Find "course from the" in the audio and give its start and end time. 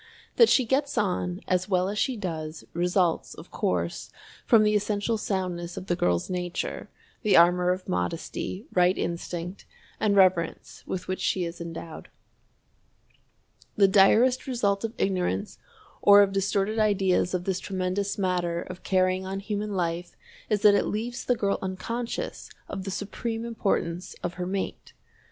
3.51-4.73